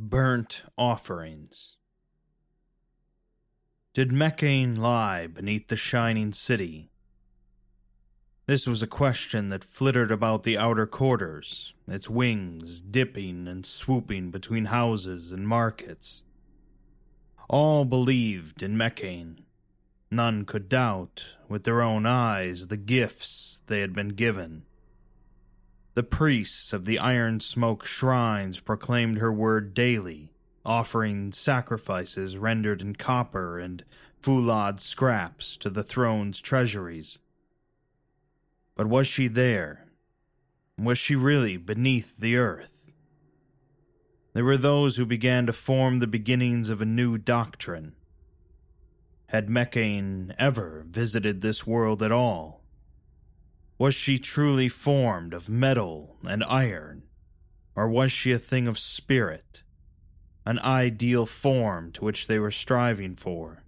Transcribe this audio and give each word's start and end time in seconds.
Burnt 0.00 0.62
Offerings 0.78 1.74
Did 3.94 4.10
Mekhane 4.10 4.78
lie 4.78 5.26
beneath 5.26 5.66
the 5.66 5.76
shining 5.76 6.32
city? 6.32 6.92
This 8.46 8.64
was 8.64 8.80
a 8.80 8.86
question 8.86 9.48
that 9.48 9.64
flittered 9.64 10.12
about 10.12 10.44
the 10.44 10.56
outer 10.56 10.86
quarters, 10.86 11.74
its 11.88 12.08
wings 12.08 12.80
dipping 12.80 13.48
and 13.48 13.66
swooping 13.66 14.30
between 14.30 14.66
houses 14.66 15.32
and 15.32 15.48
markets. 15.48 16.22
All 17.48 17.84
believed 17.84 18.62
in 18.62 18.76
Mekhane. 18.76 19.40
None 20.12 20.44
could 20.44 20.68
doubt, 20.68 21.24
with 21.48 21.64
their 21.64 21.82
own 21.82 22.06
eyes, 22.06 22.68
the 22.68 22.76
gifts 22.76 23.62
they 23.66 23.80
had 23.80 23.94
been 23.94 24.10
given. 24.10 24.62
The 25.98 26.04
priests 26.04 26.72
of 26.72 26.84
the 26.84 27.00
iron 27.00 27.40
smoke 27.40 27.84
shrines 27.84 28.60
proclaimed 28.60 29.18
her 29.18 29.32
word 29.32 29.74
daily, 29.74 30.32
offering 30.64 31.32
sacrifices 31.32 32.36
rendered 32.36 32.80
in 32.80 32.94
copper 32.94 33.58
and 33.58 33.84
Fulad 34.22 34.78
scraps 34.78 35.56
to 35.56 35.68
the 35.68 35.82
throne's 35.82 36.40
treasuries. 36.40 37.18
But 38.76 38.86
was 38.86 39.08
she 39.08 39.26
there? 39.26 39.88
Was 40.78 40.98
she 40.98 41.16
really 41.16 41.56
beneath 41.56 42.16
the 42.16 42.36
earth? 42.36 42.92
There 44.34 44.44
were 44.44 44.56
those 44.56 44.98
who 44.98 45.04
began 45.04 45.46
to 45.46 45.52
form 45.52 45.98
the 45.98 46.06
beginnings 46.06 46.70
of 46.70 46.80
a 46.80 46.84
new 46.84 47.18
doctrine. 47.18 47.96
Had 49.30 49.48
Mekhane 49.48 50.32
ever 50.38 50.84
visited 50.88 51.40
this 51.40 51.66
world 51.66 52.04
at 52.04 52.12
all? 52.12 52.57
Was 53.78 53.94
she 53.94 54.18
truly 54.18 54.68
formed 54.68 55.32
of 55.32 55.48
metal 55.48 56.16
and 56.26 56.42
iron, 56.42 57.04
or 57.76 57.88
was 57.88 58.10
she 58.10 58.32
a 58.32 58.38
thing 58.38 58.66
of 58.66 58.76
spirit, 58.76 59.62
an 60.44 60.58
ideal 60.58 61.26
form 61.26 61.92
to 61.92 62.04
which 62.04 62.26
they 62.26 62.40
were 62.40 62.50
striving 62.50 63.14
for? 63.14 63.62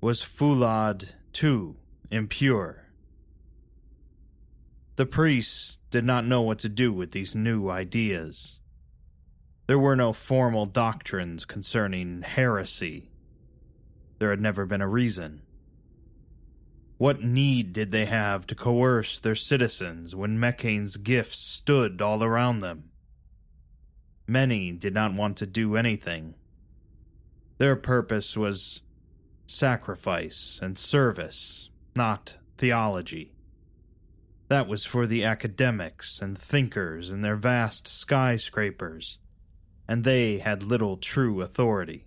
Was 0.00 0.22
Fulad, 0.22 1.10
too, 1.34 1.76
impure? 2.10 2.86
The 4.96 5.04
priests 5.04 5.80
did 5.90 6.04
not 6.04 6.26
know 6.26 6.40
what 6.40 6.58
to 6.60 6.68
do 6.70 6.90
with 6.90 7.12
these 7.12 7.34
new 7.34 7.68
ideas. 7.68 8.58
There 9.66 9.78
were 9.78 9.96
no 9.96 10.14
formal 10.14 10.64
doctrines 10.64 11.44
concerning 11.44 12.22
heresy. 12.22 13.10
There 14.18 14.30
had 14.30 14.40
never 14.40 14.64
been 14.64 14.80
a 14.80 14.88
reason. 14.88 15.42
What 16.98 17.22
need 17.22 17.72
did 17.72 17.92
they 17.92 18.06
have 18.06 18.44
to 18.48 18.56
coerce 18.56 19.20
their 19.20 19.36
citizens 19.36 20.16
when 20.16 20.40
Mekhane's 20.40 20.96
gifts 20.96 21.38
stood 21.38 22.02
all 22.02 22.24
around 22.24 22.58
them? 22.58 22.90
Many 24.26 24.72
did 24.72 24.94
not 24.94 25.14
want 25.14 25.36
to 25.36 25.46
do 25.46 25.76
anything. 25.76 26.34
Their 27.58 27.76
purpose 27.76 28.36
was 28.36 28.82
sacrifice 29.46 30.58
and 30.60 30.76
service, 30.76 31.70
not 31.94 32.38
theology. 32.56 33.32
That 34.48 34.66
was 34.66 34.84
for 34.84 35.06
the 35.06 35.24
academics 35.24 36.20
and 36.20 36.36
thinkers 36.36 37.12
in 37.12 37.20
their 37.20 37.36
vast 37.36 37.86
skyscrapers, 37.86 39.18
and 39.86 40.02
they 40.02 40.38
had 40.38 40.64
little 40.64 40.96
true 40.96 41.42
authority. 41.42 42.06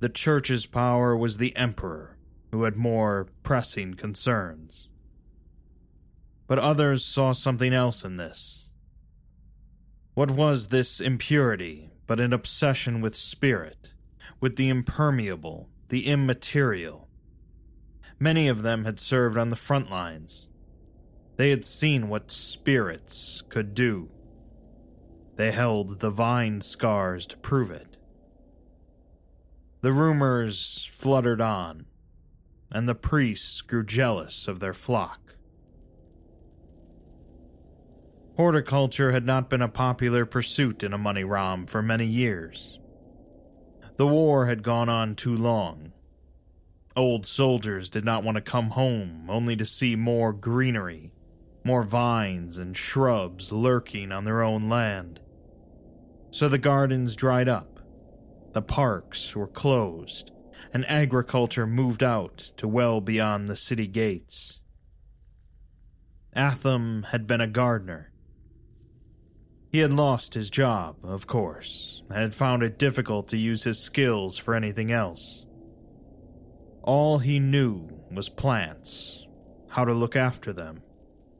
The 0.00 0.08
church's 0.08 0.66
power 0.66 1.16
was 1.16 1.36
the 1.36 1.54
emperor 1.54 2.16
who 2.52 2.64
had 2.64 2.76
more 2.76 3.26
pressing 3.42 3.94
concerns. 3.94 4.88
But 6.46 6.58
others 6.58 7.04
saw 7.04 7.32
something 7.32 7.72
else 7.72 8.04
in 8.04 8.18
this. 8.18 8.68
What 10.14 10.30
was 10.30 10.68
this 10.68 11.00
impurity 11.00 11.90
but 12.06 12.20
an 12.20 12.34
obsession 12.34 13.00
with 13.00 13.16
spirit, 13.16 13.94
with 14.38 14.56
the 14.56 14.68
impermeable, 14.68 15.70
the 15.88 16.06
immaterial? 16.06 17.08
Many 18.20 18.48
of 18.48 18.62
them 18.62 18.84
had 18.84 19.00
served 19.00 19.38
on 19.38 19.48
the 19.48 19.56
front 19.56 19.90
lines. 19.90 20.50
They 21.36 21.48
had 21.48 21.64
seen 21.64 22.10
what 22.10 22.30
spirits 22.30 23.42
could 23.48 23.72
do. 23.72 24.10
They 25.36 25.52
held 25.52 26.00
the 26.00 26.10
vine 26.10 26.60
scars 26.60 27.26
to 27.28 27.38
prove 27.38 27.70
it. 27.70 27.96
The 29.80 29.92
rumors 29.92 30.88
fluttered 30.92 31.40
on, 31.40 31.86
and 32.72 32.88
the 32.88 32.94
priests 32.94 33.60
grew 33.60 33.84
jealous 33.84 34.48
of 34.48 34.58
their 34.58 34.74
flock. 34.74 35.36
Horticulture 38.36 39.12
had 39.12 39.26
not 39.26 39.50
been 39.50 39.60
a 39.60 39.68
popular 39.68 40.24
pursuit 40.24 40.82
in 40.82 40.92
Amoni-Ram 40.92 41.66
for 41.66 41.82
many 41.82 42.06
years. 42.06 42.78
The 43.96 44.06
war 44.06 44.46
had 44.46 44.62
gone 44.62 44.88
on 44.88 45.14
too 45.14 45.36
long. 45.36 45.92
Old 46.96 47.26
soldiers 47.26 47.90
did 47.90 48.04
not 48.04 48.24
want 48.24 48.36
to 48.36 48.40
come 48.40 48.70
home 48.70 49.26
only 49.28 49.54
to 49.56 49.66
see 49.66 49.96
more 49.96 50.32
greenery, 50.32 51.12
more 51.62 51.82
vines 51.82 52.58
and 52.58 52.76
shrubs 52.76 53.52
lurking 53.52 54.10
on 54.12 54.24
their 54.24 54.42
own 54.42 54.70
land. 54.70 55.20
So 56.30 56.48
the 56.48 56.58
gardens 56.58 57.14
dried 57.14 57.48
up, 57.48 57.80
the 58.54 58.62
parks 58.62 59.36
were 59.36 59.46
closed, 59.46 60.30
and 60.72 60.88
agriculture 60.88 61.66
moved 61.66 62.02
out 62.02 62.38
to 62.56 62.68
well 62.68 63.00
beyond 63.00 63.48
the 63.48 63.56
city 63.56 63.86
gates. 63.86 64.60
Atham 66.34 67.04
had 67.10 67.26
been 67.26 67.40
a 67.40 67.46
gardener. 67.46 68.10
He 69.70 69.78
had 69.78 69.92
lost 69.92 70.34
his 70.34 70.50
job, 70.50 70.96
of 71.02 71.26
course, 71.26 72.02
and 72.08 72.18
had 72.18 72.34
found 72.34 72.62
it 72.62 72.78
difficult 72.78 73.28
to 73.28 73.36
use 73.38 73.64
his 73.64 73.78
skills 73.78 74.36
for 74.36 74.54
anything 74.54 74.92
else. 74.92 75.46
All 76.82 77.18
he 77.18 77.38
knew 77.38 77.88
was 78.10 78.28
plants, 78.28 79.26
how 79.68 79.84
to 79.84 79.94
look 79.94 80.16
after 80.16 80.52
them, 80.52 80.82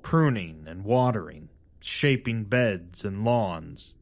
pruning 0.02 0.64
and 0.66 0.84
watering, 0.84 1.48
shaping 1.80 2.44
beds 2.44 3.04
and 3.04 3.24
lawns. 3.24 3.96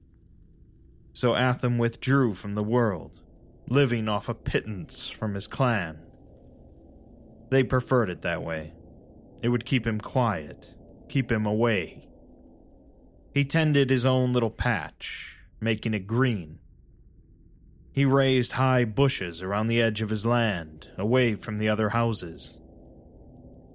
So 1.13 1.35
Atham 1.35 1.79
withdrew 1.79 2.35
from 2.35 2.55
the 2.55 2.63
world 2.63 3.21
living 3.71 4.09
off 4.09 4.29
a 4.29 4.35
pittance 4.35 5.09
from 5.09 5.35
his 5.35 5.47
clan. 5.47 5.97
They 7.51 7.63
preferred 7.63 8.11
it 8.11 8.23
that 8.23 8.43
way. 8.43 8.73
It 9.43 9.49
would 9.49 9.65
keep 9.65 9.87
him 9.87 10.01
quiet, 10.01 10.75
keep 11.09 11.31
him 11.31 11.47
away. 11.47 12.09
He 13.33 13.45
tended 13.45 13.89
his 13.89 14.05
own 14.05 14.33
little 14.33 14.51
patch, 14.51 15.37
making 15.61 15.95
it 15.95 16.09
green. 16.09 16.59
He 17.93 18.05
raised 18.05 18.53
high 18.53 18.85
bushes 18.85 19.41
around 19.41 19.69
the 19.69 19.81
edge 19.81 20.03
of 20.03 20.11
his 20.11 20.27
land, 20.27 20.89
away 20.99 21.37
from 21.37 21.59
the 21.59 21.69
other 21.69 21.91
houses. 21.91 22.59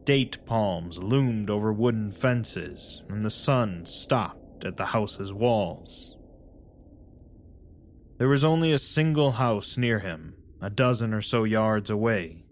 Date 0.03 0.45
palms 0.45 0.99
loomed 0.99 1.49
over 1.49 1.71
wooden 1.71 2.11
fences, 2.11 3.01
and 3.07 3.23
the 3.23 3.29
sun 3.29 3.85
stopped 3.85 4.65
at 4.65 4.75
the 4.75 4.85
house's 4.85 5.31
walls. 5.33 6.14
There 8.17 8.29
was 8.29 8.43
only 8.43 8.71
a 8.71 8.79
single 8.79 9.33
house 9.33 9.77
near 9.77 9.99
him, 9.99 10.35
a 10.61 10.69
dozen 10.69 11.13
or 11.13 11.21
so 11.21 11.43
yards 11.43 11.89
away. 11.89 12.45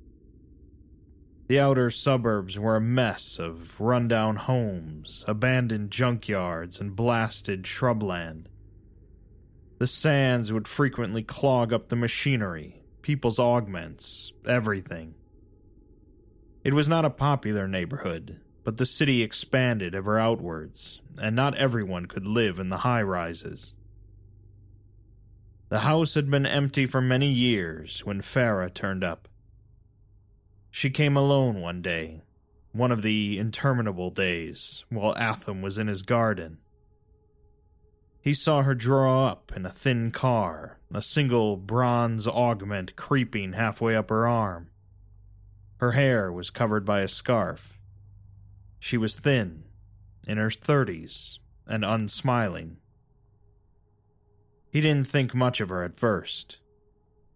The 1.48 1.60
outer 1.60 1.90
suburbs 1.90 2.60
were 2.60 2.76
a 2.76 2.82
mess 2.82 3.40
of 3.40 3.80
rundown 3.80 4.36
homes, 4.36 5.24
abandoned 5.28 5.92
junkyards, 5.92 6.82
and 6.82 6.96
blasted 6.96 7.64
shrubland. 7.64 8.46
The 9.80 9.88
sands 9.88 10.52
would 10.52 10.68
frequently 10.68 11.24
clog 11.24 11.72
up 11.72 11.90
the 11.90 11.96
machinery, 11.96 12.84
people's 13.02 13.40
augments, 13.40 14.34
everything. 14.46 15.16
It 16.64 16.74
was 16.74 16.88
not 16.88 17.06
a 17.06 17.10
popular 17.10 17.68
neighborhood, 17.68 18.40
but 18.64 18.78
the 18.78 18.86
city 18.86 19.22
expanded 19.22 19.94
ever 19.96 20.18
outwards, 20.18 21.02
and 21.22 21.36
not 21.36 21.56
everyone 21.56 22.06
could 22.06 22.26
live 22.26 22.60
in 22.60 22.70
the 22.70 22.78
high 22.78 23.02
rises. 23.02 23.74
The 25.74 25.80
house 25.80 26.14
had 26.14 26.30
been 26.30 26.46
empty 26.46 26.86
for 26.86 27.02
many 27.02 27.32
years 27.32 28.06
when 28.06 28.22
Farah 28.22 28.72
turned 28.72 29.04
up. 29.04 29.28
She 30.70 30.92
came 30.92 31.18
alone 31.18 31.62
one 31.62 31.82
day, 31.82 32.22
one 32.74 32.92
of 32.92 33.02
the 33.02 33.40
interminable 33.40 34.12
days, 34.12 34.86
while 34.90 35.18
Atham 35.18 35.64
was 35.64 35.80
in 35.80 35.88
his 35.88 36.04
garden. 36.04 36.60
He 38.22 38.36
saw 38.36 38.62
her 38.62 38.76
draw 38.76 39.26
up 39.26 39.52
in 39.56 39.66
a 39.66 39.72
thin 39.72 40.12
car, 40.12 40.78
a 40.94 41.02
single 41.02 41.58
bronze 41.58 42.28
augment 42.28 42.96
creeping 42.96 43.54
halfway 43.54 43.96
up 43.96 44.12
her 44.12 44.28
arm. 44.28 44.70
Her 45.78 45.94
hair 45.94 46.32
was 46.32 46.52
covered 46.52 46.86
by 46.86 47.02
a 47.02 47.08
scarf. 47.08 47.80
She 48.80 48.96
was 48.96 49.16
thin, 49.16 49.64
in 50.28 50.38
her 50.38 50.52
thirties, 50.52 51.40
and 51.66 51.84
unsmiling. 51.84 52.78
He 54.74 54.82
didn't 54.82 55.08
think 55.08 55.36
much 55.36 55.62
of 55.62 55.70
her 55.70 55.84
at 55.84 56.00
first. 56.00 56.58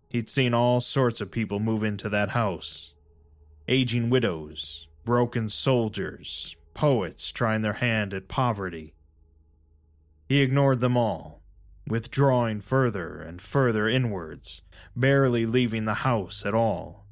He'd 0.09 0.27
seen 0.27 0.55
all 0.55 0.81
sorts 0.81 1.21
of 1.21 1.29
people 1.29 1.59
move 1.59 1.83
into 1.83 2.09
that 2.09 2.29
house 2.29 2.95
aging 3.67 4.09
widows, 4.09 4.87
broken 5.03 5.49
soldiers, 5.49 6.55
poets 6.73 7.31
trying 7.31 7.61
their 7.61 7.73
hand 7.73 8.13
at 8.13 8.29
poverty. 8.29 8.93
He 10.29 10.41
ignored 10.41 10.79
them 10.79 10.95
all, 10.97 11.41
withdrawing 11.85 12.61
further 12.61 13.19
and 13.19 13.41
further 13.41 13.89
inwards, 13.89 14.61
barely 14.95 15.45
leaving 15.45 15.83
the 15.83 15.95
house 15.95 16.45
at 16.45 16.55
all. 16.55 17.05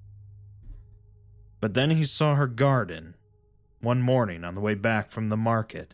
But 1.60 1.74
then 1.74 1.92
he 1.92 2.06
saw 2.06 2.36
her 2.36 2.48
garden 2.48 3.16
one 3.82 4.02
morning 4.02 4.44
on 4.44 4.56
the 4.56 4.62
way 4.62 4.76
back 4.76 5.12
from 5.12 5.28
the 5.30 5.38
market. 5.38 5.94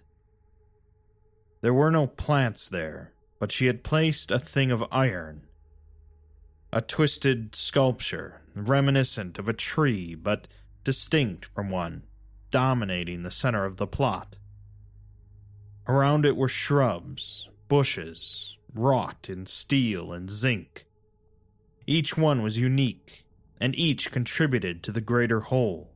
There 1.61 1.73
were 1.73 1.91
no 1.91 2.05
plants 2.05 2.69
there, 2.69 3.13
but 3.41 3.51
she 3.51 3.65
had 3.65 3.83
placed 3.83 4.29
a 4.29 4.37
thing 4.37 4.69
of 4.69 4.83
iron. 4.91 5.41
A 6.71 6.79
twisted 6.79 7.55
sculpture, 7.55 8.43
reminiscent 8.53 9.39
of 9.39 9.47
a 9.47 9.53
tree 9.53 10.13
but 10.13 10.47
distinct 10.83 11.45
from 11.45 11.71
one, 11.71 12.03
dominating 12.51 13.23
the 13.23 13.31
center 13.31 13.65
of 13.65 13.77
the 13.77 13.87
plot. 13.87 14.37
Around 15.87 16.23
it 16.23 16.37
were 16.37 16.47
shrubs, 16.47 17.49
bushes, 17.67 18.57
wrought 18.75 19.27
in 19.27 19.47
steel 19.47 20.13
and 20.13 20.29
zinc. 20.29 20.85
Each 21.87 22.15
one 22.15 22.43
was 22.43 22.59
unique, 22.59 23.25
and 23.59 23.73
each 23.75 24.11
contributed 24.11 24.83
to 24.83 24.91
the 24.91 25.01
greater 25.01 25.39
whole. 25.39 25.89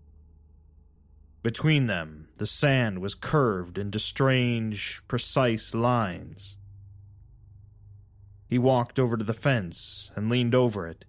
Between 1.44 1.86
them, 1.86 2.28
the 2.38 2.48
sand 2.48 3.02
was 3.02 3.14
curved 3.14 3.78
into 3.78 4.00
strange, 4.00 5.04
precise 5.08 5.76
lines. 5.76 6.58
He 8.56 8.60
walked 8.60 9.00
over 9.00 9.18
to 9.18 9.24
the 9.26 9.34
fence 9.34 10.14
and 10.16 10.30
leaned 10.30 10.56
over 10.56 10.88
it. 10.88 11.04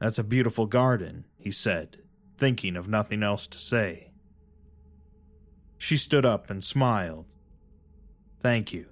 That's 0.00 0.18
a 0.18 0.24
beautiful 0.24 0.66
garden, 0.66 1.24
he 1.38 1.52
said, 1.52 1.98
thinking 2.36 2.74
of 2.74 2.88
nothing 2.88 3.22
else 3.22 3.46
to 3.46 3.58
say. 3.58 4.10
She 5.78 5.96
stood 5.96 6.26
up 6.26 6.50
and 6.50 6.64
smiled. 6.64 7.26
Thank 8.40 8.72
you. 8.72 8.86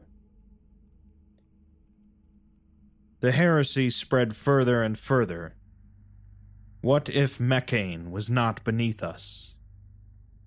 The 3.19 3.33
heresy 3.33 3.91
spread 3.91 4.37
further 4.37 4.81
and 4.81 4.97
further. 4.97 5.57
What 6.83 7.09
if 7.09 7.41
Mekhane 7.41 8.13
was 8.13 8.31
not 8.31 8.63
beneath 8.63 9.03
us? 9.03 9.57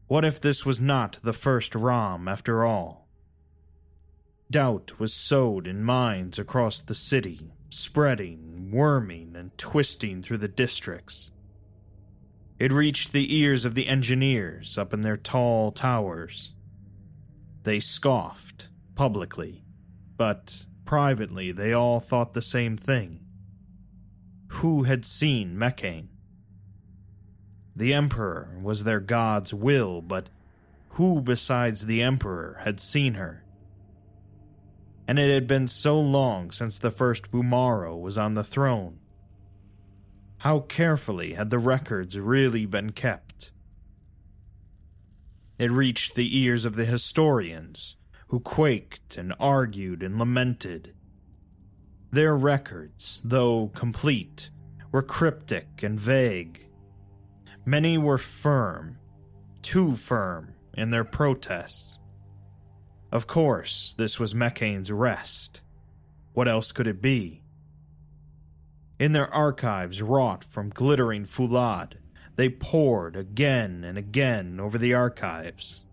What 0.07 0.23
if 0.23 0.39
this 0.39 0.65
was 0.65 0.79
not 0.79 1.19
the 1.21 1.33
first 1.33 1.75
Rom 1.75 2.29
after 2.29 2.63
all? 2.63 3.04
Doubt 4.49 4.99
was 4.99 5.13
sowed 5.13 5.67
in 5.67 5.83
minds 5.83 6.37
across 6.39 6.81
the 6.81 6.95
city, 6.95 7.53
spreading, 7.69 8.69
worming, 8.71 9.35
and 9.35 9.57
twisting 9.57 10.21
through 10.21 10.37
the 10.37 10.47
districts. 10.47 11.31
It 12.59 12.71
reached 12.71 13.11
the 13.11 13.35
ears 13.35 13.65
of 13.65 13.75
the 13.75 13.87
engineers 13.87 14.77
up 14.77 14.93
in 14.93 15.01
their 15.01 15.17
tall 15.17 15.71
towers. 15.71 16.53
They 17.63 17.79
scoffed, 17.79 18.69
publicly, 18.95 19.63
but 20.15 20.65
Privately, 20.85 21.51
they 21.51 21.73
all 21.73 21.99
thought 21.99 22.33
the 22.33 22.41
same 22.41 22.77
thing. 22.77 23.19
Who 24.49 24.83
had 24.83 25.03
seen 25.03 25.57
Mekhane? 25.57 26.07
The 27.75 27.93
Emperor 27.93 28.57
was 28.61 28.83
their 28.83 28.99
god's 28.99 29.53
will, 29.53 30.01
but 30.01 30.29
who 30.89 31.21
besides 31.21 31.87
the 31.87 32.01
Emperor 32.01 32.61
had 32.63 32.79
seen 32.79 33.15
her? 33.15 33.43
And 35.07 35.19
it 35.19 35.33
had 35.33 35.47
been 35.47 35.67
so 35.67 35.99
long 35.99 36.51
since 36.51 36.79
the 36.79 36.91
first 36.91 37.31
Bumaro 37.31 37.99
was 37.99 38.17
on 38.17 38.33
the 38.33 38.43
throne. 38.43 38.99
How 40.37 40.59
carefully 40.59 41.33
had 41.33 41.49
the 41.49 41.59
records 41.59 42.17
really 42.19 42.65
been 42.65 42.91
kept? 42.91 43.51
It 45.57 45.71
reached 45.71 46.15
the 46.15 46.37
ears 46.37 46.65
of 46.65 46.75
the 46.75 46.85
historians, 46.85 47.95
who 48.27 48.39
quaked 48.39 49.17
and 49.17 49.33
argued 49.39 50.03
and 50.03 50.19
lamented. 50.19 50.93
Their 52.11 52.35
records, 52.35 53.21
though 53.23 53.71
complete, 53.73 54.49
were 54.91 55.01
cryptic 55.01 55.83
and 55.83 55.99
vague. 55.99 56.67
Many 57.65 57.97
were 57.97 58.17
firm, 58.17 58.97
too 59.61 59.95
firm, 59.95 60.53
in 60.73 60.89
their 60.89 61.03
protests. 61.03 61.99
Of 63.15 63.27
course, 63.27 63.95
this 63.97 64.19
was 64.19 64.35
Mekhane's 64.35 64.91
rest. 64.91 65.61
What 66.33 66.49
else 66.49 66.73
could 66.73 66.85
it 66.85 67.01
be? 67.01 67.43
In 68.99 69.13
their 69.13 69.33
archives 69.33 70.01
wrought 70.01 70.43
from 70.43 70.67
glittering 70.67 71.23
Fulad, 71.23 71.93
they 72.35 72.49
pored 72.49 73.15
again 73.15 73.85
and 73.85 73.97
again 73.97 74.59
over 74.59 74.77
the 74.77 74.93
archives. 74.93 75.85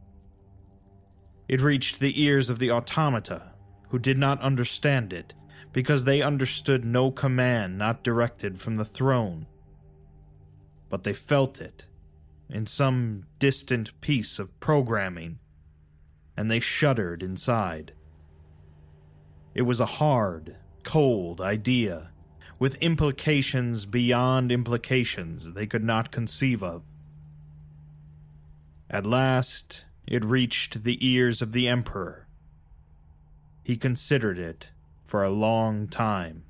It 1.47 1.61
reached 1.61 2.01
the 2.01 2.21
ears 2.21 2.51
of 2.51 2.59
the 2.59 2.73
automata, 2.73 3.53
who 3.91 4.01
did 4.01 4.19
not 4.19 4.41
understand 4.41 5.13
it, 5.13 5.33
because 5.73 6.03
they 6.03 6.23
understood 6.23 6.85
no 6.85 7.13
command 7.13 7.79
not 7.79 8.03
directed 8.03 8.61
from 8.61 8.75
the 8.75 8.85
throne. 8.85 9.47
But 10.89 11.05
they 11.05 11.15
felt 11.15 11.61
it, 11.61 11.85
in 12.51 12.67
some 12.67 13.27
distant 13.39 14.01
piece 14.01 14.41
of 14.41 14.59
programming, 14.59 15.39
and 16.37 16.51
they 16.51 16.61
shuddered 16.61 17.23
inside. 17.23 17.93
It 19.55 19.63
was 19.63 19.81
a 19.81 19.87
hard, 19.87 20.57
cold 20.83 21.41
idea, 21.41 22.11
with 22.59 22.77
implications 22.77 23.87
beyond 23.87 24.53
implications 24.53 25.53
they 25.53 25.67
could 25.67 25.85
not 25.85 26.11
conceive 26.11 26.63
of. 26.63 26.83
At 28.89 29.07
last, 29.07 29.85
it 30.07 30.25
reached 30.25 30.85
the 30.85 30.99
ears 31.07 31.43
of 31.43 31.53
the 31.53 31.69
Emperor. 31.69 32.27
He 33.65 33.77
considered 33.77 34.39
it 34.39 34.71
for 35.05 35.23
a 35.23 35.31
long 35.31 35.89
time. 35.89 36.45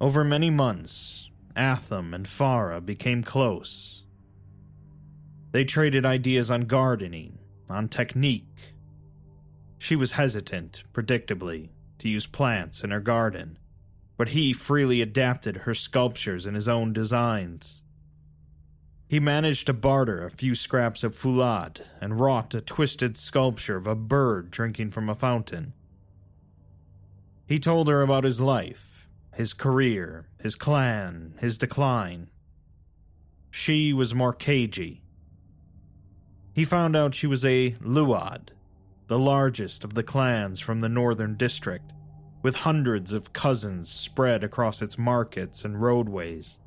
Over 0.00 0.24
many 0.24 0.50
months, 0.50 1.30
Atham 1.56 2.12
and 2.12 2.26
Farah 2.26 2.84
became 2.84 3.22
close. 3.22 4.01
They 5.52 5.64
traded 5.64 6.04
ideas 6.06 6.50
on 6.50 6.62
gardening, 6.62 7.38
on 7.68 7.88
technique. 7.88 8.72
She 9.78 9.96
was 9.96 10.12
hesitant, 10.12 10.82
predictably, 10.92 11.70
to 11.98 12.08
use 12.08 12.26
plants 12.26 12.82
in 12.82 12.90
her 12.90 13.00
garden, 13.00 13.58
but 14.16 14.28
he 14.28 14.52
freely 14.52 15.02
adapted 15.02 15.58
her 15.58 15.74
sculptures 15.74 16.46
and 16.46 16.56
his 16.56 16.68
own 16.68 16.92
designs. 16.92 17.82
He 19.08 19.20
managed 19.20 19.66
to 19.66 19.74
barter 19.74 20.24
a 20.24 20.30
few 20.30 20.54
scraps 20.54 21.04
of 21.04 21.14
Fulad 21.14 21.82
and 22.00 22.18
wrought 22.18 22.54
a 22.54 22.62
twisted 22.62 23.18
sculpture 23.18 23.76
of 23.76 23.86
a 23.86 23.94
bird 23.94 24.50
drinking 24.50 24.90
from 24.90 25.10
a 25.10 25.14
fountain. 25.14 25.74
He 27.46 27.58
told 27.58 27.88
her 27.88 28.00
about 28.00 28.24
his 28.24 28.40
life, 28.40 29.06
his 29.34 29.52
career, 29.52 30.28
his 30.40 30.54
clan, 30.54 31.34
his 31.40 31.58
decline. 31.58 32.28
She 33.50 33.92
was 33.92 34.14
more 34.14 34.32
cagey. 34.32 35.01
He 36.54 36.64
found 36.64 36.94
out 36.94 37.14
she 37.14 37.26
was 37.26 37.44
a 37.44 37.72
Luad, 37.80 38.50
the 39.06 39.18
largest 39.18 39.84
of 39.84 39.94
the 39.94 40.02
clans 40.02 40.60
from 40.60 40.80
the 40.80 40.88
northern 40.88 41.36
district, 41.36 41.92
with 42.42 42.56
hundreds 42.56 43.12
of 43.12 43.32
cousins 43.32 43.88
spread 43.88 44.44
across 44.44 44.82
its 44.82 44.98
markets 44.98 45.64
and 45.64 45.80
roadways. 45.80 46.58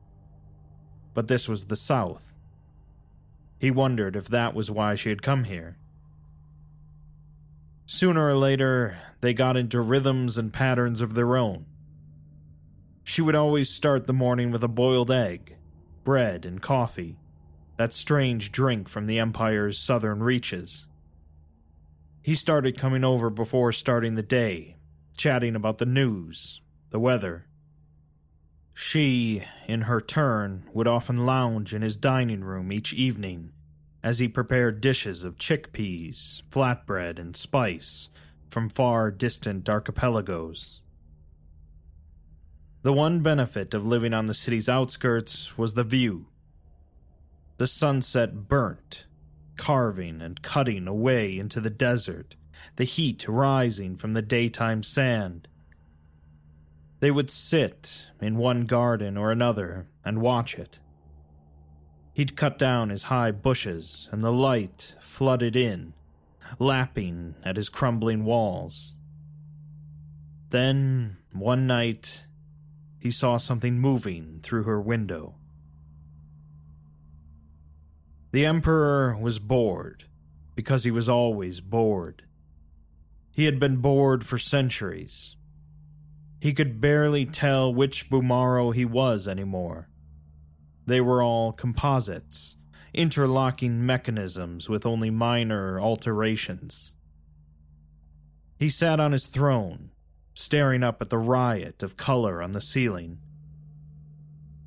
But 1.14 1.28
this 1.28 1.48
was 1.48 1.66
the 1.66 1.76
south 1.76 2.34
he 3.66 3.72
wondered 3.72 4.16
if 4.16 4.28
that 4.28 4.54
was 4.54 4.70
why 4.70 4.96
she 4.96 5.10
had 5.10 5.22
come 5.22 5.46
here. 5.46 5.78
Sooner 7.86 8.28
or 8.28 8.36
later, 8.36 8.98
they 9.22 9.34
got 9.34 9.58
into 9.58 9.82
rhythms 9.82 10.38
and 10.38 10.52
patterns 10.52 11.02
of 11.02 11.14
their 11.14 11.38
own. 11.38 11.66
She 13.04 13.22
would 13.22 13.36
always 13.36 13.70
start 13.70 14.08
the 14.08 14.14
morning 14.14 14.52
with 14.52 14.64
a 14.64 14.68
boiled 14.68 15.12
egg, 15.12 15.56
bread, 16.04 16.46
and 16.46 16.62
coffee, 16.62 17.18
that 17.78 17.94
strange 17.94 18.52
drink 18.52 18.88
from 18.88 19.08
the 19.08 19.20
Empire's 19.20 19.78
southern 19.78 20.24
reaches. 20.24 20.88
He 22.22 22.36
started 22.36 22.78
coming 22.78 23.04
over 23.04 23.30
before 23.30 23.72
starting 23.72 24.16
the 24.16 24.24
day, 24.24 24.78
chatting 25.16 25.56
about 25.56 25.78
the 25.78 25.86
news, 25.86 26.62
the 26.90 27.00
weather. 27.00 27.46
She, 28.74 29.44
in 29.68 29.82
her 29.82 30.02
turn, 30.02 30.66
would 30.74 30.88
often 30.88 31.26
lounge 31.26 31.74
in 31.74 31.82
his 31.82 31.96
dining 31.96 32.44
room 32.44 32.72
each 32.72 32.94
evening 32.94 33.52
as 34.04 34.20
he 34.20 34.28
prepared 34.28 34.82
dishes 34.82 35.24
of 35.24 35.38
chickpeas, 35.38 36.44
flatbread, 36.52 37.18
and 37.18 37.36
spice 37.36 38.10
from 38.50 38.70
far 38.70 39.12
distant 39.12 39.68
archipelagos. 39.68 40.82
The 42.84 42.94
one 42.94 43.22
benefit 43.22 43.74
of 43.74 43.86
living 43.86 44.14
on 44.14 44.28
the 44.28 44.34
city's 44.34 44.70
outskirts 44.70 45.58
was 45.58 45.74
the 45.74 45.84
view. 45.84 46.28
The 47.58 47.68
sunset 47.68 48.48
burnt, 48.48 49.06
carving 49.58 50.22
and 50.22 50.42
cutting 50.42 50.88
away 50.88 51.38
into 51.38 51.60
the 51.60 51.70
desert, 51.70 52.36
the 52.76 52.84
heat 52.84 53.28
rising 53.28 53.96
from 53.96 54.14
the 54.14 54.22
daytime 54.22 54.84
sand 54.84 55.48
they 57.00 57.12
would 57.12 57.30
sit 57.30 58.08
in 58.22 58.38
one 58.38 58.66
garden 58.66 59.18
or 59.18 59.32
another 59.32 59.88
and 60.04 60.22
watch 60.22 60.56
it. 60.56 60.80
He'd 62.14 62.36
cut 62.36 62.58
down 62.58 62.90
his 62.90 63.04
high 63.04 63.32
bushes, 63.32 64.10
and 64.12 64.24
the 64.24 64.32
light 64.32 64.96
flooded 65.00 65.56
in, 65.56 65.94
lapping 66.58 67.36
at 67.44 67.58
his 67.58 67.70
crumbling 67.70 68.24
walls. 68.24 68.94
Then, 70.50 71.18
one 71.34 71.68
night, 71.68 72.26
he 72.98 73.12
saw 73.12 73.38
something 73.38 73.80
moving 73.80 74.40
through 74.42 74.64
her 74.64 74.80
window. 74.80 75.36
The 78.36 78.46
Emperor 78.46 79.16
was 79.18 79.40
bored, 79.40 80.10
because 80.56 80.84
he 80.84 80.92
was 80.92 81.08
always 81.08 81.62
bored. 81.62 82.24
He 83.32 83.46
had 83.46 83.62
been 83.62 83.78
bored 83.78 84.26
for 84.26 84.38
centuries. 84.38 85.38
He 86.42 86.52
could 86.52 86.82
barely 86.82 87.26
tell 87.26 87.74
which 87.74 88.10
Bumaro 88.10 88.76
he 88.76 88.84
was 88.84 89.26
anymore. 89.26 89.88
They 90.86 91.00
were 91.00 91.24
all 91.24 91.54
composites, 91.54 92.58
interlocking 92.94 93.86
mechanisms 93.86 94.68
with 94.68 94.86
only 94.86 95.10
minor 95.10 95.80
alterations. 95.80 96.94
He 98.60 98.68
sat 98.68 99.00
on 99.00 99.14
his 99.14 99.28
throne, 99.28 99.92
staring 100.34 100.84
up 100.84 101.02
at 101.02 101.10
the 101.10 101.18
riot 101.18 101.82
of 101.82 101.96
color 101.96 102.44
on 102.44 102.52
the 102.52 102.60
ceiling. 102.60 103.20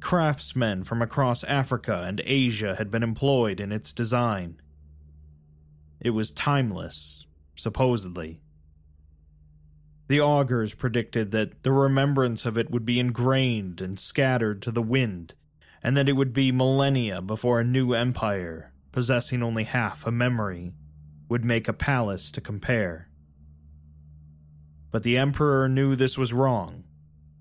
Craftsmen 0.01 0.85
from 0.85 1.03
across 1.03 1.45
Africa 1.45 2.05
and 2.07 2.23
Asia 2.25 2.77
had 2.77 2.91
been 2.91 3.03
employed 3.03 3.61
in 3.61 3.73
its 3.73 3.93
design. 3.93 4.61
It 6.01 6.11
was 6.11 6.31
timeless, 6.31 7.27
supposedly. 7.57 8.41
The 10.07 10.21
augurs 10.21 10.73
predicted 10.75 11.33
that 11.33 11.63
the 11.63 11.73
remembrance 11.73 12.47
of 12.47 12.57
it 12.57 12.71
would 12.71 12.87
be 12.87 12.99
ingrained 12.99 13.81
and 13.81 13.99
scattered 13.99 14.63
to 14.63 14.71
the 14.71 14.83
wind 14.83 15.35
and 15.83 15.97
that 15.97 16.09
it 16.09 16.15
would 16.15 16.33
be 16.33 16.51
millennia 16.51 17.21
before 17.21 17.61
a 17.61 17.65
new 17.65 17.93
empire, 17.93 18.73
possessing 18.93 19.43
only 19.43 19.65
half 19.65 20.07
a 20.07 20.11
memory, 20.11 20.73
would 21.29 21.45
make 21.45 21.69
a 21.69 21.73
palace 21.73 22.31
to 22.33 22.41
compare. 22.41 23.09
But 24.91 25.03
the 25.03 25.19
Emperor 25.19 25.69
knew 25.69 25.95
this 25.95 26.17
was 26.17 26.33
wrong, 26.33 26.85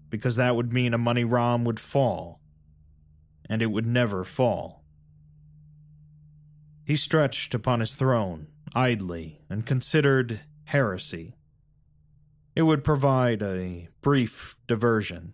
because 0.10 0.36
that 0.36 0.56
would 0.56 0.74
mean 0.74 0.92
Amoni-Ram 0.92 1.64
would 1.64 1.80
fall, 1.80 2.42
and 3.50 3.62
it 3.62 3.68
would 3.68 3.86
never 3.86 4.24
fall. 4.24 4.84
He 6.86 6.96
stretched 6.96 7.54
upon 7.54 7.82
his 7.82 7.94
throne, 7.94 8.48
idly, 8.74 9.42
and 9.50 9.66
considered 9.66 10.42
heresy. 10.66 11.36
It 12.56 12.63
would 12.63 12.84
provide 12.84 13.42
a 13.42 13.89
brief 14.01 14.56
diversion. 14.68 15.34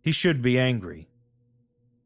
He 0.00 0.12
should 0.12 0.42
be 0.42 0.58
angry. 0.58 1.08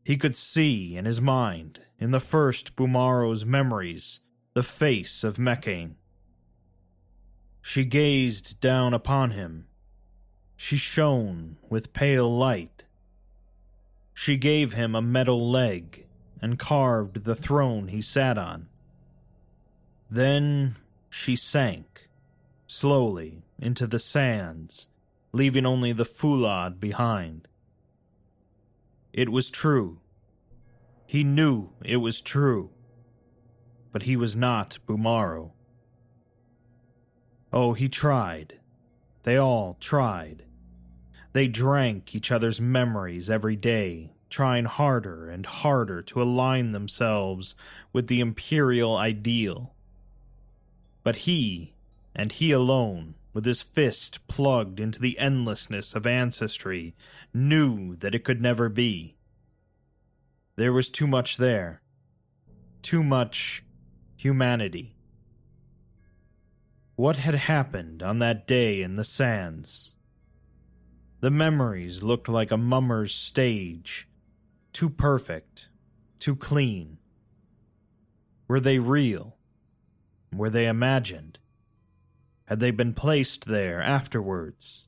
He 0.02 0.16
could 0.16 0.34
see 0.34 0.96
in 0.96 1.04
his 1.04 1.20
mind, 1.20 1.80
in 1.98 2.10
the 2.10 2.20
first 2.20 2.74
Bumaro's 2.74 3.44
memories, 3.44 4.20
the 4.54 4.62
face 4.62 5.22
of 5.22 5.36
Mekhane. 5.36 5.94
She 7.60 7.84
gazed 7.84 8.60
down 8.60 8.92
upon 8.92 9.30
him. 9.30 9.68
She 10.56 10.76
shone 10.76 11.58
with 11.70 11.92
pale 11.92 12.28
light. 12.28 12.84
She 14.14 14.36
gave 14.36 14.74
him 14.74 14.94
a 14.94 15.02
metal 15.02 15.50
leg 15.50 16.06
and 16.40 16.58
carved 16.58 17.24
the 17.24 17.34
throne 17.34 17.88
he 17.88 18.02
sat 18.02 18.36
on. 18.36 18.68
Then 20.10 20.76
she 21.08 21.36
sank, 21.36 22.08
slowly, 22.66 23.44
into 23.58 23.86
the 23.86 23.98
sands, 23.98 24.88
leaving 25.32 25.64
only 25.64 25.92
the 25.92 26.04
Fulad 26.04 26.78
behind. 26.80 27.48
It 29.12 29.30
was 29.30 29.50
true. 29.50 30.00
He 31.06 31.24
knew 31.24 31.70
it 31.84 31.98
was 31.98 32.20
true. 32.20 32.70
But 33.92 34.02
he 34.02 34.16
was 34.16 34.34
not 34.34 34.78
Bumaro. 34.86 35.52
Oh, 37.52 37.74
he 37.74 37.88
tried. 37.88 38.58
They 39.22 39.36
all 39.36 39.76
tried. 39.80 40.44
They 41.32 41.48
drank 41.48 42.14
each 42.14 42.30
other's 42.30 42.60
memories 42.60 43.30
every 43.30 43.56
day, 43.56 44.12
trying 44.28 44.66
harder 44.66 45.30
and 45.30 45.46
harder 45.46 46.02
to 46.02 46.22
align 46.22 46.70
themselves 46.72 47.54
with 47.92 48.06
the 48.08 48.20
imperial 48.20 48.96
ideal. 48.96 49.74
But 51.02 51.16
he, 51.16 51.74
and 52.14 52.32
he 52.32 52.52
alone, 52.52 53.14
with 53.32 53.46
his 53.46 53.62
fist 53.62 54.26
plugged 54.28 54.78
into 54.78 55.00
the 55.00 55.18
endlessness 55.18 55.94
of 55.94 56.06
ancestry, 56.06 56.94
knew 57.32 57.96
that 57.96 58.14
it 58.14 58.24
could 58.24 58.42
never 58.42 58.68
be. 58.68 59.16
There 60.56 60.72
was 60.72 60.90
too 60.90 61.06
much 61.06 61.38
there. 61.38 61.80
Too 62.82 63.02
much 63.02 63.64
humanity. 64.16 64.96
What 66.94 67.16
had 67.16 67.34
happened 67.34 68.02
on 68.02 68.18
that 68.18 68.46
day 68.46 68.82
in 68.82 68.96
the 68.96 69.04
sands? 69.04 69.91
The 71.22 71.30
memories 71.30 72.02
looked 72.02 72.28
like 72.28 72.50
a 72.50 72.56
mummer's 72.56 73.14
stage, 73.14 74.08
too 74.72 74.90
perfect, 74.90 75.68
too 76.18 76.34
clean. 76.34 76.98
Were 78.48 78.58
they 78.58 78.80
real? 78.80 79.36
Were 80.34 80.50
they 80.50 80.66
imagined? 80.66 81.38
Had 82.46 82.58
they 82.58 82.72
been 82.72 82.92
placed 82.92 83.44
there 83.44 83.80
afterwards? 83.80 84.86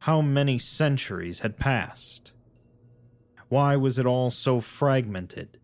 How 0.00 0.20
many 0.20 0.58
centuries 0.58 1.40
had 1.40 1.56
passed? 1.56 2.34
Why 3.48 3.76
was 3.76 3.98
it 3.98 4.04
all 4.04 4.30
so 4.30 4.60
fragmented? 4.60 5.58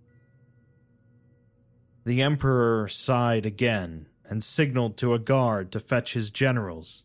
The 2.07 2.23
Emperor 2.23 2.89
sighed 2.89 3.45
again 3.45 4.07
and 4.25 4.43
signaled 4.43 4.97
to 4.97 5.13
a 5.13 5.19
guard 5.19 5.71
to 5.73 5.81
fetch 5.81 6.15
his 6.15 6.31
generals. 6.31 7.05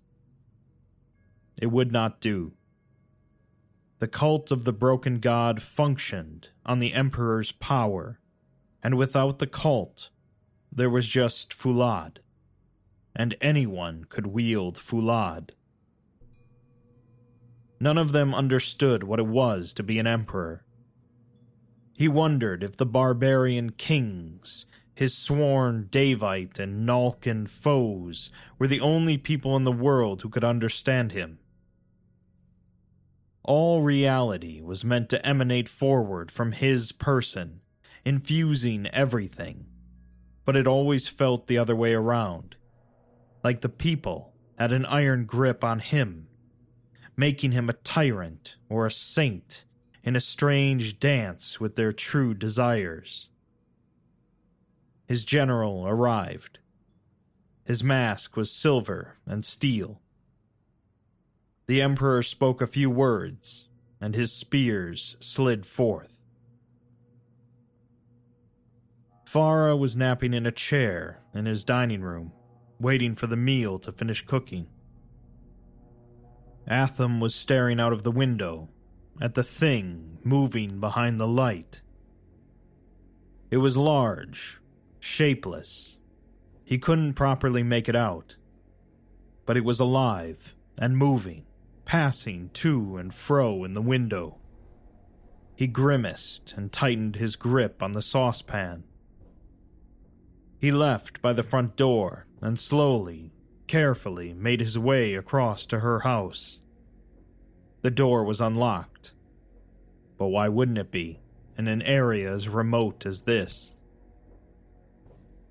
It 1.60 1.72
would 1.72 1.92
not 1.92 2.22
do. 2.22 2.54
The 4.00 4.08
cult 4.08 4.50
of 4.50 4.64
the 4.64 4.72
broken 4.72 5.20
god 5.20 5.62
functioned 5.62 6.50
on 6.66 6.80
the 6.80 6.94
Emperor's 6.94 7.52
power, 7.52 8.20
and 8.82 8.96
without 8.98 9.40
the 9.40 9.48
cult, 9.48 10.10
there 10.72 10.90
was 10.90 11.08
just 11.08 11.52
Fulad. 11.54 12.20
and 13.16 13.36
anyone 13.42 14.06
could 14.08 14.28
wield 14.28 14.78
Fulad. 14.78 15.50
None 17.82 17.98
of 17.98 18.14
them 18.14 18.34
understood 18.34 19.04
what 19.04 19.20
it 19.20 19.28
was 19.28 19.74
to 19.74 19.84
be 19.84 20.00
an 20.00 20.08
emperor. 20.08 20.64
He 21.98 22.08
wondered 22.08 22.64
if 22.64 22.78
the 22.78 22.86
barbarian 22.86 23.72
kings, 23.72 24.66
his 24.96 25.18
sworn 25.18 25.90
Daevite 25.92 26.60
and 26.60 26.88
Nalkin 26.88 27.50
foes, 27.50 28.32
were 28.58 28.68
the 28.68 28.80
only 28.80 29.18
people 29.18 29.58
in 29.58 29.66
the 29.66 29.72
world 29.72 30.22
who 30.22 30.30
could 30.30 30.46
understand 30.46 31.12
him. 31.12 31.40
All 33.44 33.82
reality 33.82 34.62
was 34.62 34.84
meant 34.84 35.10
to 35.10 35.26
emanate 35.26 35.70
forward 35.70 36.32
from 36.32 36.52
his 36.52 36.92
person, 36.92 37.62
infusing 38.06 38.88
everything, 38.88 39.66
but 40.46 40.56
it 40.56 40.68
always 40.68 41.08
felt 41.08 41.48
the 41.48 41.58
other 41.58 41.76
way 41.76 41.94
around 41.94 42.56
like 43.44 43.62
the 43.62 43.70
people, 43.70 44.34
had 44.58 44.72
an 44.72 44.86
iron 44.86 45.26
grip 45.26 45.64
on 45.64 45.80
him, 45.80 46.28
making 47.16 47.52
him 47.52 47.70
a 47.70 47.74
tyrant 47.74 48.56
or 48.68 48.86
a 48.86 48.92
saint 48.92 49.64
in 50.04 50.16
a 50.16 50.22
strange 50.22 51.00
dance 51.00 51.60
with 51.60 51.76
their 51.76 51.94
true 51.94 52.34
desires. 52.34 53.30
His 55.08 55.26
general 55.26 55.88
arrived. 55.88 56.60
His 57.64 57.84
mask 57.84 58.36
was 58.36 58.52
silver 58.52 59.18
and 59.26 59.46
steel. 59.46 60.02
The 61.70 61.84
Emperor 61.84 62.24
spoke 62.24 62.64
a 62.64 62.66
few 62.66 62.90
words, 62.90 63.70
and 64.02 64.16
his 64.16 64.34
spears 64.34 65.16
slid 65.20 65.68
forth. 65.68 66.18
Farah 69.24 69.78
was 69.78 69.96
napping 69.96 70.34
in 70.34 70.48
a 70.48 70.52
chair 70.52 71.22
in 71.32 71.46
his 71.46 71.64
dining 71.64 72.02
room 72.02 72.32
waiting 72.80 73.14
for 73.14 73.28
the 73.28 73.36
meal 73.36 73.78
to 73.78 73.92
finish 73.92 74.26
cooking. 74.26 74.66
Atham 76.68 77.20
was 77.20 77.36
staring 77.36 77.80
out 77.80 77.94
of 77.94 78.02
the 78.02 78.10
window 78.10 78.70
at 79.22 79.36
the 79.36 79.44
thing 79.44 80.18
moving 80.24 80.80
behind 80.80 81.20
the 81.20 81.28
light. 81.28 81.84
It 83.52 83.58
was 83.58 83.78
large, 83.78 84.60
shapeless. 85.00 86.00
He 86.64 86.80
couldn't 86.80 87.14
properly 87.14 87.62
make 87.62 87.88
it 87.88 87.96
out. 87.96 88.38
But 89.46 89.56
it 89.56 89.64
was 89.64 89.80
alive 89.80 90.56
and 90.76 90.98
moving, 90.98 91.46
passing 91.90 92.52
to 92.54 92.98
and 92.98 93.12
fro 93.12 93.64
in 93.64 93.74
the 93.74 93.82
window. 93.82 94.38
He 95.56 95.66
grimaced 95.66 96.54
and 96.56 96.72
tightened 96.72 97.16
his 97.16 97.36
grip 97.36 97.82
on 97.82 97.94
the 97.94 98.02
saucepan. 98.04 98.84
He 100.60 100.72
left 100.72 101.20
by 101.20 101.34
the 101.34 101.42
front 101.42 101.76
door 101.76 102.28
and 102.42 102.60
slowly, 102.60 103.32
carefully 103.66 104.36
made 104.36 104.60
his 104.60 104.78
way 104.78 105.16
across 105.16 105.66
to 105.66 105.80
her 105.80 106.02
house. 106.02 106.62
The 107.82 107.90
door 107.90 108.24
was 108.24 108.40
unlocked. 108.40 109.14
But 110.20 110.28
why 110.28 110.48
wouldn't 110.48 110.78
it 110.78 110.92
be 110.92 111.22
in 111.58 111.68
an 111.68 111.82
area 111.82 112.32
as 112.32 112.48
remote 112.48 113.08
as 113.08 113.24
this? 113.24 113.74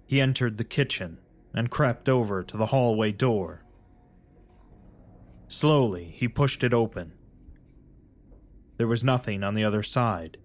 he 0.06 0.20
entered 0.20 0.56
the 0.56 0.62
kitchen 0.62 1.18
and 1.52 1.68
crept 1.68 2.08
over 2.08 2.44
to 2.44 2.56
the 2.56 2.66
hallway 2.66 3.10
door. 3.10 3.64
Slowly, 5.48 6.04
he 6.14 6.28
pushed 6.28 6.62
it 6.62 6.74
open. 6.74 7.12
There 8.76 8.86
was 8.86 9.02
nothing 9.02 9.42
on 9.42 9.54
the 9.54 9.64
other 9.64 9.82
side, 9.82 10.36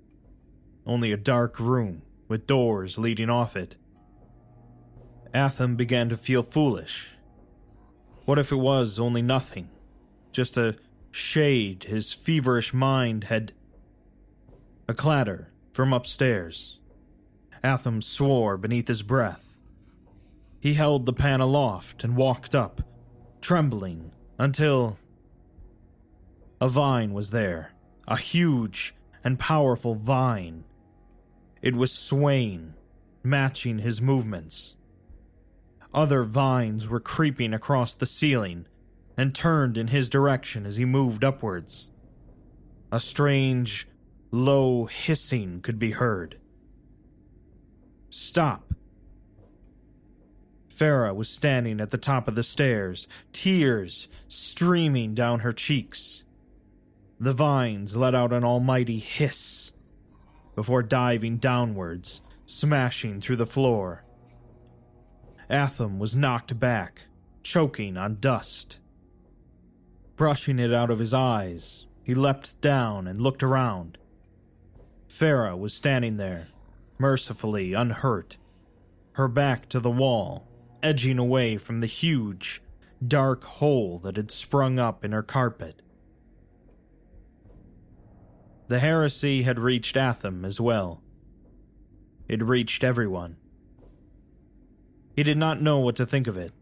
only 0.86 1.12
a 1.12 1.18
dark 1.18 1.60
room 1.60 2.02
with 2.28 2.48
doors 2.48 2.98
leading 2.98 3.30
off 3.30 3.56
it. 3.56 3.76
Atham 5.34 5.76
began 5.76 6.10
to 6.10 6.18
feel 6.18 6.42
foolish. 6.42 7.10
What 8.26 8.40
if 8.40 8.52
it 8.52 8.58
was 8.58 8.98
only 8.98 9.22
nothing? 9.22 9.70
Just 10.32 10.58
a 10.58 10.78
shade 11.12 11.84
his 11.84 12.14
feverish 12.14 12.74
mind 12.74 13.26
had. 13.26 13.52
A 14.88 14.94
clatter 14.94 15.52
from 15.72 15.94
upstairs. 15.94 16.80
Atham 17.64 18.02
swore 18.02 18.58
beneath 18.58 18.88
his 18.88 19.02
breath. 19.02 19.58
He 20.60 20.74
held 20.74 21.06
the 21.06 21.14
pan 21.14 21.42
aloft 21.42 22.04
and 22.04 22.16
walked 22.16 22.56
up, 22.56 22.82
trembling, 23.42 24.12
until. 24.38 24.98
A 26.62 26.70
vine 26.70 27.14
was 27.14 27.32
there, 27.32 27.74
a 28.08 28.18
huge 28.18 28.96
and 29.24 29.38
powerful 29.38 29.96
vine. 29.96 30.64
It 31.62 31.76
was 31.76 31.92
swaying, 31.92 32.74
matching 33.22 33.80
his 33.80 34.02
movements. 34.02 34.76
Other 35.94 36.24
vines 36.24 36.88
were 36.88 37.00
creeping 37.00 37.54
across 37.54 37.94
the 37.94 38.06
ceiling 38.06 38.66
and 39.18 39.36
turned 39.36 39.78
in 39.78 39.88
his 39.88 40.10
direction 40.10 40.66
as 40.66 40.78
he 40.78 40.86
moved 40.86 41.24
upwards. 41.24 41.90
A 42.92 43.00
strange, 43.00 43.88
low 44.32 44.86
hissing 44.86 45.62
could 45.62 45.78
be 45.78 45.92
heard. 45.92 46.40
Stop! 48.10 48.74
Farah 50.76 51.16
was 51.16 51.30
standing 51.30 51.80
at 51.80 51.92
the 51.92 51.98
top 51.98 52.28
of 52.28 52.36
the 52.36 52.44
stairs, 52.44 53.08
tears 53.32 54.08
streaming 54.28 55.14
down 55.14 55.42
her 55.42 55.54
cheeks. 55.54 56.24
The 57.20 57.34
vines 57.34 57.96
let 57.96 58.16
out 58.16 58.34
an 58.34 58.44
almighty 58.44 59.00
hiss 59.00 59.72
before 60.56 60.84
diving 60.84 61.38
downwards, 61.38 62.22
smashing 62.46 63.22
through 63.22 63.38
the 63.38 63.46
floor. 63.46 64.04
Atham 65.50 66.00
was 66.00 66.16
knocked 66.16 66.60
back, 66.60 67.02
choking 67.44 67.98
on 67.98 68.18
dust. 68.20 68.78
Brushing 70.16 70.60
it 70.60 70.74
out 70.74 70.90
of 70.90 71.00
his 71.00 71.14
eyes, 71.14 71.86
he 72.04 72.14
leapt 72.14 72.60
down 72.62 73.08
and 73.08 73.22
looked 73.22 73.44
around. 73.44 73.98
Farah 75.10 75.58
was 75.58 75.74
standing 75.74 76.18
there, 76.18 76.48
mercifully 76.98 77.74
unhurt, 77.74 78.38
her 79.14 79.28
back 79.28 79.70
to 79.70 79.80
the 79.80 79.92
wall, 79.92 80.48
edging 80.84 81.18
away 81.18 81.58
from 81.58 81.80
the 81.80 81.88
huge, 81.88 82.62
dark 83.06 83.44
hole 83.44 84.00
that 84.00 84.18
had 84.18 84.30
sprung 84.30 84.78
up 84.78 85.04
in 85.04 85.12
her 85.12 85.24
carpet. 85.24 85.82
The 88.68 88.80
heresy 88.80 89.44
had 89.44 89.60
reached 89.60 89.98
Atham 89.98 90.46
as 90.46 90.60
well. 90.60 91.02
It 92.28 92.42
reached 92.42 92.84
everyone. 92.84 93.38
He 95.16 95.24
did 95.24 95.38
not 95.38 95.62
know 95.62 95.80
what 95.80 95.96
to 95.98 96.06
think 96.06 96.28
of 96.28 96.38
it. 96.38 96.54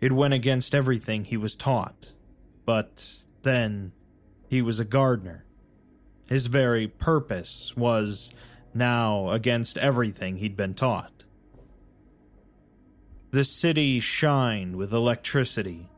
It 0.00 0.12
went 0.12 0.34
against 0.34 0.74
everything 0.74 1.24
he 1.24 1.36
was 1.36 1.54
taught, 1.54 2.12
but 2.64 3.06
then 3.42 3.92
he 4.48 4.62
was 4.62 4.78
a 4.78 4.84
gardener. 4.84 5.44
His 6.26 6.46
very 6.46 6.86
purpose 6.86 7.76
was 7.76 8.32
now 8.74 9.30
against 9.30 9.78
everything 9.78 10.36
he'd 10.36 10.56
been 10.56 10.74
taught. 10.74 11.21
The 13.32 13.44
city 13.44 13.98
shined 13.98 14.76
with 14.76 14.92
electricity. 14.92 15.88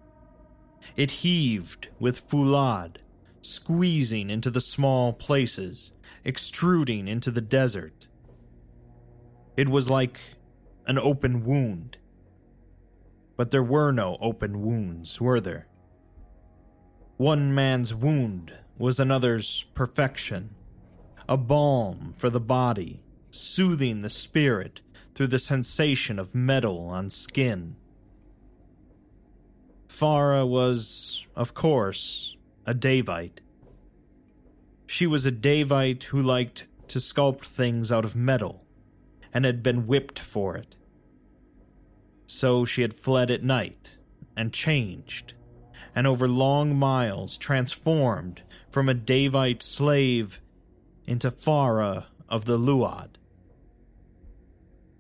It 0.95 1.11
heaved 1.11 1.89
with 1.99 2.29
Fulad, 2.29 2.99
squeezing 3.43 4.31
into 4.31 4.53
the 4.53 4.61
small 4.61 5.13
places, 5.13 5.91
extruding 6.25 7.09
into 7.09 7.33
the 7.33 7.41
desert. 7.41 8.07
It 9.57 9.69
was 9.69 9.91
like 9.91 10.21
an 10.87 10.97
open 10.97 11.45
wound. 11.45 11.97
But 13.37 13.51
there 13.51 13.65
were 13.65 13.91
no 13.91 14.17
open 14.21 14.63
wounds, 14.63 15.21
were 15.21 15.41
there? 15.41 15.67
One 17.17 17.53
man's 17.53 17.93
wound 17.93 18.53
was 18.79 19.01
another's 19.01 19.65
perfection, 19.75 20.55
a 21.29 21.37
balm 21.37 22.15
for 22.17 22.31
the 22.31 22.39
body, 22.39 23.03
soothing 23.33 24.03
the 24.03 24.11
spirit 24.11 24.83
through 25.15 25.29
the 25.29 25.39
sensation 25.39 26.19
of 26.19 26.35
metal 26.35 26.87
on 26.89 27.11
skin. 27.11 27.77
Farah 29.89 30.47
was, 30.47 31.25
of 31.37 31.55
course, 31.55 32.37
a 32.67 32.75
Daevite. 32.75 33.39
She 34.87 35.07
was 35.07 35.25
a 35.25 35.33
Daevite 35.33 36.05
who 36.05 36.21
liked 36.21 36.67
to 36.89 36.99
sculpt 36.99 37.45
things 37.45 37.93
out 37.93 38.05
of 38.05 38.17
metal 38.17 38.65
and 39.33 39.45
had 39.45 39.63
been 39.63 39.87
whipped 39.87 40.19
for 40.19 40.57
it. 40.57 40.77
So 42.27 42.65
she 42.65 42.83
had 42.83 42.95
fled 42.95 43.31
at 43.31 43.43
night 43.43 43.99
and 44.37 44.53
changed, 44.53 45.35
and 45.95 46.07
over 46.07 46.27
long 46.27 46.77
miles 46.77 47.37
transformed 47.37 48.43
from 48.71 48.89
a 48.89 48.95
Daevite 48.95 49.63
slave 49.63 50.41
into 51.07 51.31
Farah 51.31 52.07
of 52.29 52.47
the 52.47 52.59
Luad. 52.59 53.11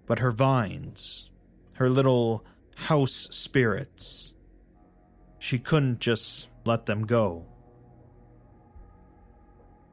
But 0.06 0.18
her 0.18 0.32
vines, 0.32 1.30
her 1.74 1.88
little 1.88 2.44
house 2.76 3.28
spirits, 3.30 4.34
she 5.38 5.58
couldn't 5.58 6.00
just 6.00 6.48
let 6.64 6.86
them 6.86 7.06
go. 7.06 7.46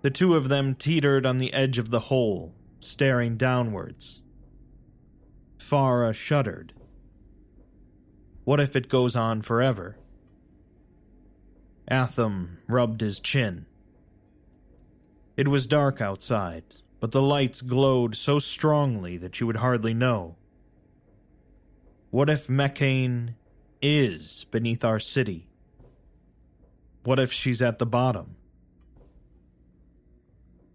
The 0.02 0.10
two 0.10 0.36
of 0.36 0.50
them 0.50 0.76
teetered 0.76 1.26
on 1.26 1.38
the 1.38 1.54
edge 1.54 1.78
of 1.78 1.92
the 1.92 2.00
hole, 2.00 2.56
staring 2.80 3.38
downwards. 3.38 4.24
Farah 5.60 6.14
shuddered. 6.14 6.74
What 8.44 8.60
if 8.60 8.76
it 8.76 8.90
goes 8.90 9.16
on 9.16 9.42
forever? 9.42 9.98
Atham 11.90 12.58
rubbed 12.68 13.02
his 13.02 13.20
chin. 13.20 13.68
It 15.38 15.48
was 15.48 15.68
dark 15.68 16.02
outside, 16.02 16.64
but 17.02 17.12
the 17.12 17.22
lights 17.22 17.62
glowed 17.62 18.16
so 18.16 18.38
strongly 18.38 19.18
that 19.18 19.40
you 19.40 19.48
would 19.48 19.58
hardly 19.58 19.94
know. 19.94 20.36
What 22.12 22.30
if 22.30 22.48
Mekhane 22.48 23.34
is 23.82 24.46
beneath 24.52 24.86
our 24.86 25.00
city? 25.00 25.50
What 27.04 27.18
if 27.18 27.34
she's 27.34 27.60
at 27.60 27.80
the 27.80 27.88
bottom? 27.88 28.36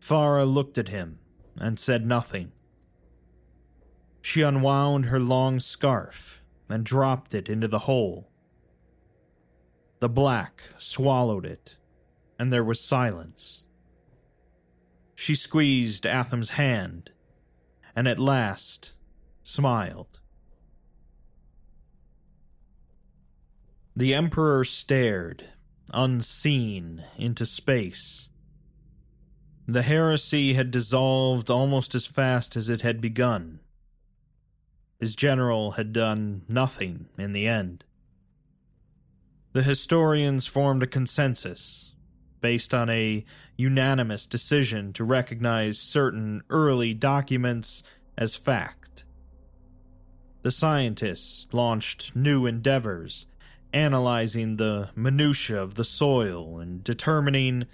Farah 0.00 0.52
looked 0.52 0.76
at 0.76 0.88
him 0.88 1.20
and 1.56 1.78
said 1.78 2.04
nothing. 2.04 2.50
She 4.20 4.42
unwound 4.42 5.06
her 5.06 5.20
long 5.20 5.60
scarf 5.60 6.42
and 6.68 6.84
dropped 6.84 7.34
it 7.34 7.48
into 7.48 7.68
the 7.68 7.80
hole. 7.80 8.28
The 10.00 10.08
black 10.08 10.62
swallowed 10.76 11.46
it, 11.46 11.76
and 12.36 12.52
there 12.52 12.64
was 12.64 12.80
silence. 12.80 13.65
She 15.16 15.34
squeezed 15.34 16.06
Atham's 16.06 16.50
hand, 16.50 17.10
and 17.96 18.06
at 18.06 18.18
last 18.18 18.92
smiled. 19.42 20.20
The 23.96 24.12
Emperor 24.12 24.62
stared, 24.62 25.46
unseen, 25.92 27.02
into 27.16 27.46
space. 27.46 28.28
The 29.66 29.82
heresy 29.82 30.52
had 30.52 30.70
dissolved 30.70 31.48
almost 31.48 31.94
as 31.94 32.04
fast 32.04 32.54
as 32.54 32.68
it 32.68 32.82
had 32.82 33.00
begun. 33.00 33.60
His 35.00 35.16
general 35.16 35.72
had 35.72 35.94
done 35.94 36.42
nothing 36.46 37.08
in 37.16 37.32
the 37.32 37.48
end. 37.48 37.84
The 39.54 39.62
historians 39.62 40.46
formed 40.46 40.82
a 40.82 40.86
consensus, 40.86 41.92
based 42.40 42.74
on 42.74 42.90
a 42.90 43.24
unanimous 43.56 44.26
decision 44.26 44.92
to 44.94 45.04
recognize 45.04 45.78
certain 45.78 46.42
early 46.50 46.94
documents 46.94 47.82
as 48.16 48.36
fact. 48.36 49.04
The 50.42 50.52
scientists 50.52 51.46
launched 51.52 52.14
new 52.14 52.46
endeavors, 52.46 53.26
analyzing 53.72 54.56
the 54.56 54.90
minutiae 54.94 55.62
of 55.62 55.74
the 55.74 55.84
soil 55.84 56.60
and 56.60 56.84
determining, 56.84 57.66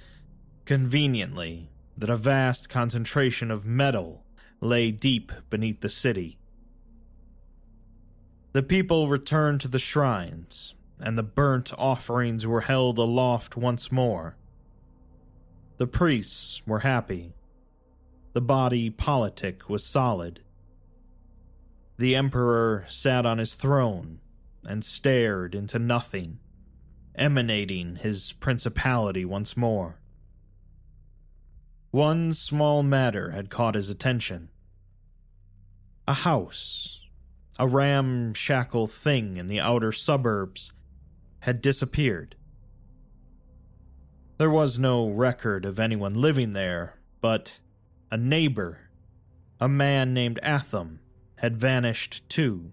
conveniently, 0.64 1.70
that 1.98 2.10
a 2.10 2.16
vast 2.16 2.68
concentration 2.68 3.50
of 3.50 3.66
metal 3.66 4.24
lay 4.60 4.90
deep 4.90 5.32
beneath 5.50 5.80
the 5.80 5.88
city. 5.88 6.38
The 8.52 8.62
people 8.62 9.08
returned 9.08 9.60
to 9.62 9.68
the 9.68 9.78
shrines, 9.78 10.74
and 11.00 11.18
the 11.18 11.22
burnt 11.22 11.72
offerings 11.78 12.46
were 12.46 12.62
held 12.62 12.98
aloft 12.98 13.56
once 13.56 13.90
more. 13.90 14.36
The 15.82 15.88
priests 15.88 16.64
were 16.64 16.78
happy. 16.78 17.34
The 18.34 18.40
body 18.40 18.88
politic 18.88 19.68
was 19.68 19.84
solid. 19.84 20.38
The 21.98 22.14
Emperor 22.14 22.86
sat 22.88 23.26
on 23.26 23.38
his 23.38 23.54
throne 23.54 24.20
and 24.62 24.84
stared 24.84 25.56
into 25.56 25.80
nothing, 25.80 26.38
emanating 27.16 27.96
his 27.96 28.30
principality 28.30 29.24
once 29.24 29.56
more. 29.56 29.98
One 31.90 32.32
small 32.32 32.84
matter 32.84 33.32
had 33.32 33.50
caught 33.50 33.74
his 33.74 33.90
attention. 33.90 34.50
A 36.06 36.14
house, 36.14 37.00
a 37.58 37.66
ramshackle 37.66 38.86
thing 38.86 39.36
in 39.36 39.48
the 39.48 39.58
outer 39.58 39.90
suburbs, 39.90 40.72
had 41.40 41.60
disappeared. 41.60 42.36
There 44.42 44.50
was 44.50 44.76
no 44.76 45.08
record 45.08 45.64
of 45.64 45.78
anyone 45.78 46.14
living 46.14 46.52
there, 46.52 46.98
but 47.20 47.60
a 48.10 48.16
neighbor, 48.16 48.90
a 49.60 49.68
man 49.68 50.12
named 50.12 50.40
Atham, 50.42 50.98
had 51.36 51.56
vanished 51.56 52.28
too. 52.28 52.72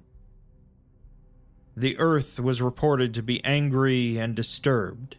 The 1.78 1.96
earth 2.00 2.40
was 2.40 2.60
reported 2.60 3.14
to 3.14 3.22
be 3.22 3.46
angry 3.46 4.18
and 4.18 4.36
disturbed. 4.36 5.18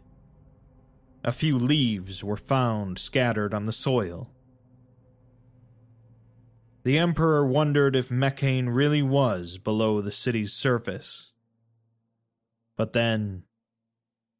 A 1.23 1.31
few 1.31 1.57
leaves 1.57 2.25
were 2.25 2.37
found 2.37 2.99
scattered 2.99 3.55
on 3.55 3.67
the 3.67 3.73
soil. 3.73 4.33
The 6.83 6.99
Emperor 6.99 7.47
wondered 7.47 7.95
if 7.95 8.09
Mekhane 8.09 8.75
really 8.75 9.03
was 9.03 9.57
below 9.57 10.01
the 10.01 10.11
city's 10.11 10.53
surface. 10.53 11.31
But 12.77 12.93
then, 12.93 13.45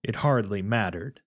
it 0.03 0.17
hardly 0.17 0.61
mattered. 0.61 1.21